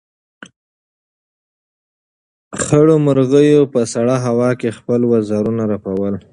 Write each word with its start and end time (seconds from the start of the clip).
خړو 2.63 2.95
مرغیو 3.05 3.61
په 3.73 3.81
سړه 3.93 4.15
هوا 4.25 4.51
کې 4.59 4.75
خپل 4.77 5.01
وزرونه 5.11 5.63
رپول. 5.73 6.13